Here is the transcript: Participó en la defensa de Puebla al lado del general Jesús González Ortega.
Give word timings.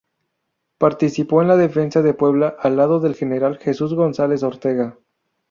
Participó 0.79 1.43
en 1.43 1.47
la 1.47 1.57
defensa 1.57 2.01
de 2.01 2.15
Puebla 2.15 2.55
al 2.59 2.75
lado 2.75 2.99
del 2.99 3.13
general 3.13 3.59
Jesús 3.59 3.93
González 3.93 4.41
Ortega. 4.41 4.97